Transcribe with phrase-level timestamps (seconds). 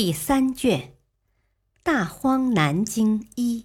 [0.00, 0.78] 第三卷
[1.82, 3.62] 《大荒南经一》，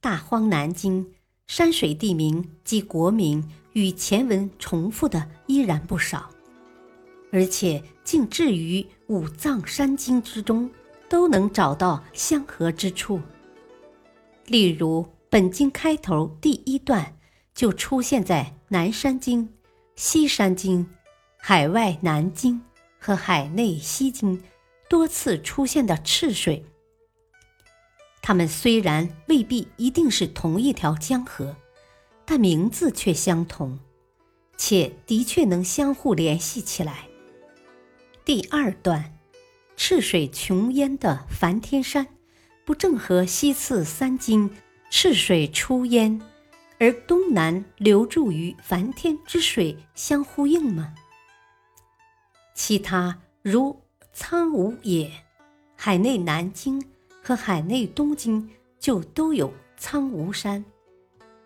[0.00, 1.14] 大荒南经
[1.46, 6.28] 山水地名及国名与前文重复的依然不少，
[7.30, 10.68] 而且竟至于五藏山经之中
[11.08, 13.20] 都能找到相合之处。
[14.46, 17.16] 例如，本经开头第一段
[17.54, 19.48] 就出现在南山经、
[19.94, 20.84] 西山经、
[21.38, 22.60] 海外南经。
[23.00, 24.42] 和海内西经
[24.88, 26.64] 多次出现的赤水，
[28.20, 31.56] 它们虽然未必一定是同一条江河，
[32.26, 33.78] 但名字却相同，
[34.58, 37.08] 且的确能相互联系起来。
[38.24, 39.16] 第二段，
[39.76, 42.06] 赤水穷淹的梵天山，
[42.66, 44.50] 不正和西次三经
[44.90, 46.20] 赤水出淹，
[46.78, 50.94] 而东南流注于梵天之水相呼应吗？
[52.62, 53.74] 其他如
[54.12, 55.10] 苍梧野、
[55.74, 56.84] 海内南经
[57.22, 60.62] 和海内东经就都有苍梧山，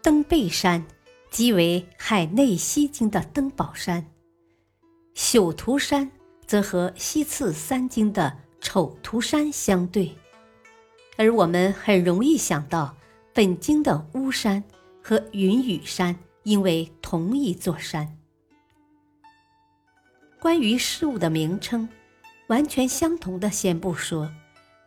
[0.02, 0.84] 登贝山
[1.30, 4.04] 即为海内西经的登宝山，
[5.14, 6.10] 朽图山
[6.48, 10.12] 则和西次三经的丑图山相对，
[11.16, 12.92] 而我们很容易想到
[13.32, 14.64] 本经的巫山
[15.00, 18.18] 和云雨山因为同一座山。
[20.44, 21.88] 关于事物的名称，
[22.48, 24.30] 完全相同的先不说，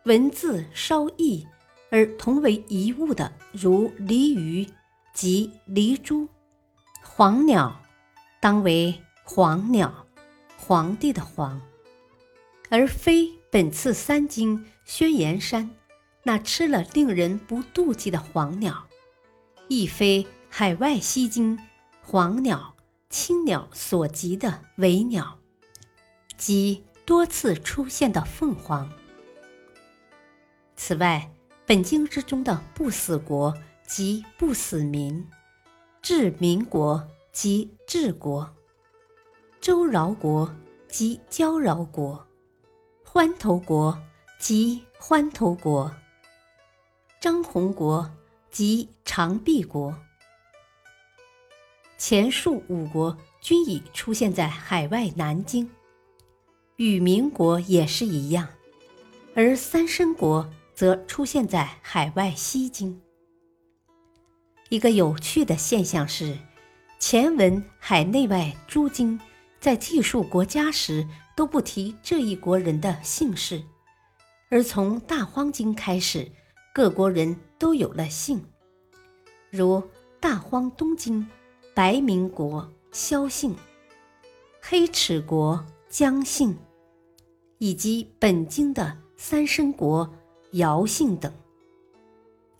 [0.04, 1.44] 文字稍异
[1.90, 4.64] 而同为一物的，如鲤鱼
[5.12, 6.28] 即狸蛛，
[7.02, 7.82] 黄鸟
[8.40, 10.06] 当为黄鸟，
[10.56, 11.60] 皇帝的皇，
[12.70, 15.68] 而非本次三经轩辕山
[16.22, 18.86] 那吃了令人不妒忌的黄鸟，
[19.66, 21.58] 亦非海外西经
[22.00, 22.76] 黄鸟、
[23.10, 25.36] 青鸟所及的尾鸟。
[26.38, 28.88] 即多次出现的凤凰。
[30.76, 31.30] 此外，
[31.66, 33.52] 本经之中的不死国
[33.86, 35.28] 即不死民，
[36.00, 38.54] 治民国即治国，
[39.60, 40.54] 周饶国
[40.88, 42.24] 即交饶国，
[43.04, 44.00] 欢头国
[44.38, 45.92] 即欢头国，
[47.20, 48.08] 张宏国
[48.50, 49.94] 即长臂国。
[51.98, 55.68] 前述五国均已出现在海外南京。
[56.78, 58.46] 与民国也是一样，
[59.34, 63.00] 而三申国则出现在海外西京。
[64.68, 66.38] 一个有趣的现象是，
[67.00, 69.18] 前文海内外诸经
[69.58, 73.60] 在记述国家时都不提这一国人的姓氏，
[74.48, 76.30] 而从大荒经开始，
[76.72, 78.40] 各国人都有了姓，
[79.50, 79.82] 如
[80.20, 81.26] 大荒东经
[81.74, 83.56] 白民国萧姓，
[84.60, 86.56] 黑齿国姜姓。
[87.58, 90.08] 以及本经的三生国
[90.52, 91.32] 尧姓等，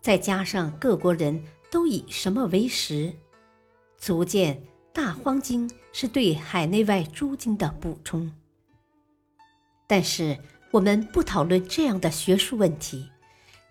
[0.00, 3.12] 再加上各国人都以什么为食，
[3.96, 8.30] 足见大荒经是对海内外诸经的补充。
[9.86, 10.36] 但是
[10.70, 13.08] 我们不讨论这样的学术问题，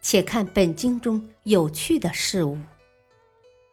[0.02, 2.58] 且看本经中有趣的事物。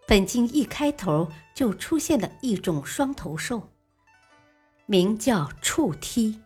[0.06, 3.70] 本经一开头就出现了一种双头兽，
[4.84, 6.38] 名叫触梯。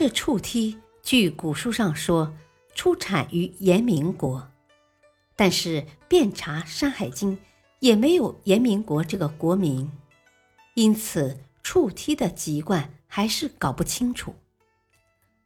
[0.00, 2.32] 这触梯，据古书上说，
[2.74, 4.50] 出产于延明国，
[5.36, 7.36] 但是遍查《山海经》，
[7.80, 9.92] 也没有延明国这个国名，
[10.72, 14.34] 因此触梯的籍贯还是搞不清楚。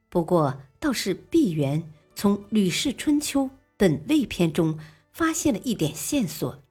[0.08, 1.82] 不过，倒是毕沅
[2.14, 3.46] 从《吕氏春秋·
[3.76, 4.78] 本魏篇》中
[5.10, 6.62] 发现了一点线索，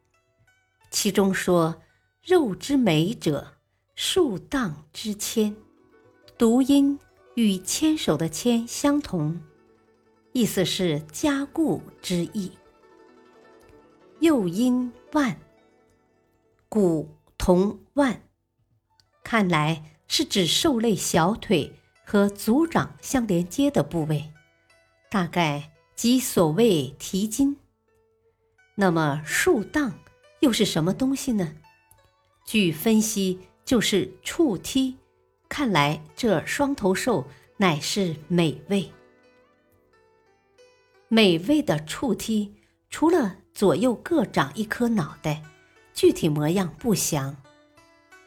[0.89, 1.81] 其中说
[2.23, 3.57] ：“肉之美者，
[3.93, 5.53] 数荡之千，
[6.37, 6.97] 读音。”
[7.35, 9.41] 与牵手的牵相同，
[10.33, 12.51] 意思是加固之意。
[14.19, 15.39] 又音腕，
[16.69, 18.21] 骨同腕，
[19.23, 21.73] 看来是指兽类小腿
[22.05, 24.31] 和足掌相连接的部位，
[25.09, 27.57] 大概即所谓蹄筋。
[28.75, 29.93] 那么树荡
[30.39, 31.55] 又是什么东西呢？
[32.45, 34.97] 据分析就是触梯。
[35.55, 37.27] 看来这双头兽
[37.57, 38.91] 乃是美味。
[41.09, 42.51] 美味的触梯，
[42.89, 45.43] 除了左右各长一颗脑袋，
[45.93, 47.37] 具体模样不详。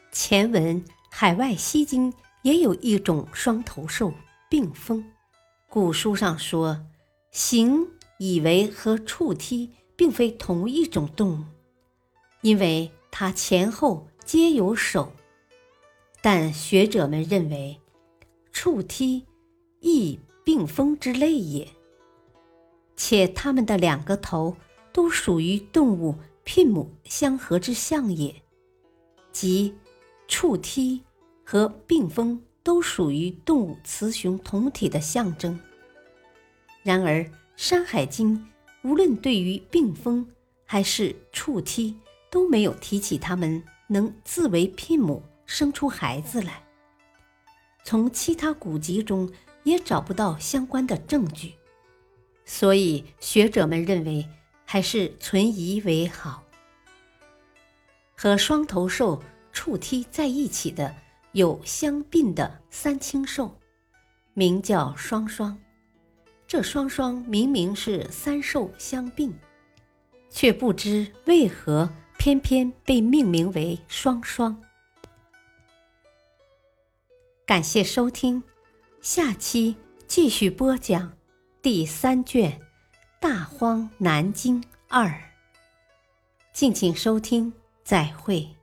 [0.09, 0.81] 前文
[1.11, 2.09] 《海外西经》
[2.43, 4.13] 也有一种双头兽
[4.49, 5.03] 病风，
[5.67, 6.79] 古书上说，
[7.31, 7.85] 行
[8.19, 11.43] 以为和触梯并非同一种动物，
[12.39, 15.11] 因为它前后皆有手。
[16.29, 17.79] 但学者们认为，
[18.51, 19.25] 触梯
[19.79, 21.65] 亦病风之类也。
[22.97, 24.57] 且它们的两个头
[24.91, 28.35] 都属于动物牝母相合之象也，
[29.31, 29.73] 即
[30.27, 31.01] 触梯
[31.45, 35.57] 和病风都属于动物雌雄同体的象征。
[36.83, 37.21] 然而，
[37.55, 38.35] 《山海经》
[38.83, 40.27] 无论对于病风
[40.65, 41.95] 还是触梯
[42.29, 45.23] 都没有提起它们能自为牝母。
[45.47, 46.61] 生出孩子来，
[47.83, 49.31] 从其他古籍中
[49.63, 51.53] 也找不到相关的证据，
[52.45, 54.27] 所以学者们认为
[54.65, 56.43] 还是存疑为好。
[58.15, 59.23] 和双头兽
[59.53, 60.93] 触梯在一起的
[61.31, 63.57] 有相并的三青兽，
[64.33, 65.57] 名叫双双。
[66.45, 69.33] 这双双明明是三兽相并，
[70.29, 74.61] 却不知为何偏偏被命名为双双。
[77.47, 78.43] 感谢收听，
[78.99, 81.13] 下期继续播讲
[81.61, 82.51] 第三卷
[83.21, 85.05] 《大荒南经二》。
[86.51, 87.53] 敬请收听，
[87.85, 88.56] 再会。